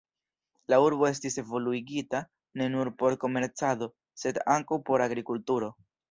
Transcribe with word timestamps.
La 0.73 0.77
urbo 0.83 1.05
estis 1.07 1.35
evoluigita 1.41 2.21
ne 2.61 2.69
nur 2.75 2.89
por 3.01 3.17
komercado, 3.25 3.89
sed 4.23 4.39
ankaŭ 4.55 4.79
por 4.89 5.05
agrikulturo. 5.07 5.69